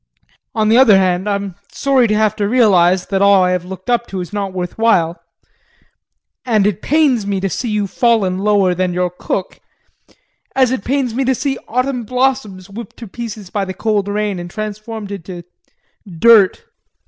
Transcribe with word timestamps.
On 0.55 0.69
the 0.69 0.77
other 0.79 0.97
hand, 0.97 1.29
I'm 1.29 1.53
sorry 1.71 2.07
to 2.07 2.15
have 2.15 2.35
to 2.37 2.49
realize 2.49 3.05
that 3.05 3.21
all 3.21 3.43
that 3.43 3.49
I 3.49 3.51
have 3.51 3.65
looked 3.65 3.87
up 3.87 4.07
to 4.07 4.19
is 4.19 4.33
not 4.33 4.51
worth 4.51 4.75
while, 4.75 5.21
and 6.43 6.65
it 6.65 6.81
pains 6.81 7.27
me 7.27 7.39
to 7.39 7.47
see 7.47 7.69
you 7.69 7.85
fallen 7.85 8.39
lower 8.39 8.73
than 8.73 8.95
your 8.95 9.11
cook 9.11 9.59
as 10.55 10.71
it 10.71 10.83
pains 10.83 11.13
me 11.13 11.23
to 11.25 11.35
see 11.35 11.59
autumn 11.67 12.03
blossoms 12.03 12.67
whipped 12.67 12.97
to 12.97 13.07
pieces 13.07 13.51
by 13.51 13.63
the 13.63 13.75
cold 13.75 14.07
rain 14.07 14.39
and 14.39 14.49
transformed 14.49 15.11
into 15.11 15.43
dirt! 16.09 16.65